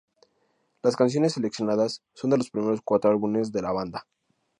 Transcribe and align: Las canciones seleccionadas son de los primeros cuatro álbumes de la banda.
Las 0.81 0.95
canciones 0.95 1.33
seleccionadas 1.33 2.01
son 2.15 2.31
de 2.31 2.37
los 2.39 2.49
primeros 2.49 2.81
cuatro 2.83 3.11
álbumes 3.11 3.51
de 3.51 3.61
la 3.61 3.71
banda. 3.71 4.07